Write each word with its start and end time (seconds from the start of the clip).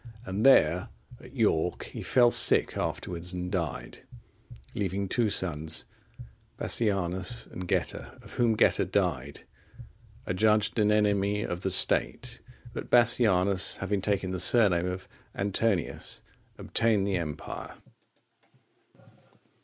And 0.25 0.43
there, 0.43 0.89
at 1.19 1.35
York, 1.35 1.83
he 1.83 2.01
fell 2.01 2.31
sick 2.31 2.75
afterwards 2.75 3.33
and 3.33 3.51
died, 3.51 3.99
leaving 4.73 5.07
two 5.07 5.29
sons, 5.29 5.85
Bassianus 6.57 7.45
and 7.45 7.67
Geta;(45) 7.67 8.23
of 8.23 8.33
whom 8.33 8.55
Geta 8.55 8.83
died, 8.83 9.41
adjudged 10.25 10.79
an 10.79 10.91
enemy 10.91 11.43
of 11.43 11.61
the 11.61 11.69
State; 11.69 12.39
but 12.73 12.89
Bassianus, 12.89 13.77
having 13.77 14.01
taken 14.01 14.31
the 14.31 14.39
surname 14.39 14.87
of 14.87 15.07
Antonius, 15.35 16.23
obtained 16.57 17.05
the 17.05 17.17
empire. 17.17 17.75